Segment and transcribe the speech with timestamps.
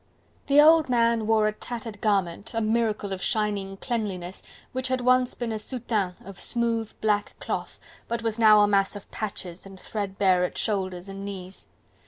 [0.47, 5.35] The old man wore a tattered garment, a miracle of shining cleanliness, which had once
[5.35, 9.79] been a soutane of smooth black cloth, but was now a mass of patches and
[9.79, 11.67] threadbare at shoulders and knees.